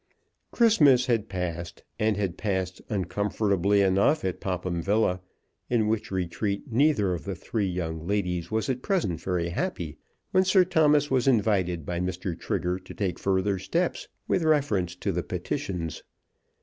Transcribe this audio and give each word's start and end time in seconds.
Christmas 0.49 1.05
had 1.05 1.29
passed, 1.29 1.83
and 1.99 2.17
had 2.17 2.35
passed 2.35 2.81
uncomfortably 2.89 3.81
enough 3.83 4.25
at 4.25 4.39
Popham 4.39 4.81
Villa, 4.81 5.21
in 5.69 5.87
which 5.87 6.09
retreat 6.09 6.63
neither 6.71 7.13
of 7.13 7.23
the 7.23 7.35
three 7.35 7.67
young 7.67 8.07
ladies 8.07 8.49
was 8.49 8.67
at 8.67 8.81
present 8.81 9.21
very 9.21 9.49
happy, 9.49 9.99
when 10.31 10.43
Sir 10.43 10.65
Thomas 10.65 11.11
was 11.11 11.27
invited 11.27 11.85
by 11.85 11.99
Mr. 11.99 12.35
Trigger 12.35 12.79
to 12.79 12.95
take 12.95 13.19
further 13.19 13.59
steps 13.59 14.07
with 14.27 14.41
reference 14.41 14.95
to 14.95 15.11
the 15.11 15.21
petitions. 15.21 16.01